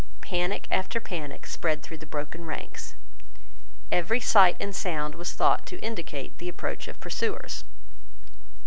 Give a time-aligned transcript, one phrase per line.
[0.21, 2.95] Panic after panic spread through the broken ranks.
[3.91, 7.63] Every sight and sound was thought to indicate the approach of pursuers.